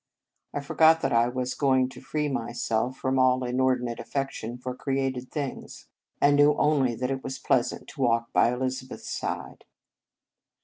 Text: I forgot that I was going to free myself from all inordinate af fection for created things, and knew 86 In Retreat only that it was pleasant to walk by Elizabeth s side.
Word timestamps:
I 0.51 0.61
forgot 0.61 1.01
that 1.01 1.13
I 1.13 1.27
was 1.27 1.53
going 1.53 1.87
to 1.89 2.01
free 2.01 2.27
myself 2.27 2.97
from 2.97 3.19
all 3.19 3.43
inordinate 3.43 3.99
af 3.99 4.07
fection 4.07 4.57
for 4.57 4.73
created 4.73 5.29
things, 5.29 5.89
and 6.19 6.35
knew 6.37 6.53
86 6.53 6.57
In 6.57 6.57
Retreat 6.57 6.73
only 6.73 6.95
that 6.95 7.11
it 7.11 7.23
was 7.23 7.37
pleasant 7.37 7.87
to 7.89 8.01
walk 8.01 8.33
by 8.33 8.51
Elizabeth 8.51 9.01
s 9.01 9.09
side. 9.09 9.63